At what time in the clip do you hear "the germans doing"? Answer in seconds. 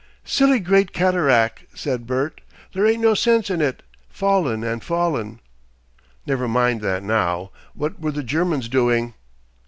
8.11-9.13